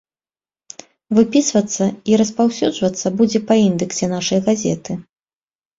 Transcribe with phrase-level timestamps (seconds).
[1.17, 4.91] Выпісвацца і распаўсюджвацца будзе па індэксе нашай газеты.